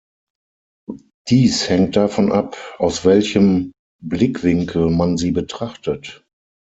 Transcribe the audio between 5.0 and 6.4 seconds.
sie betrachtet!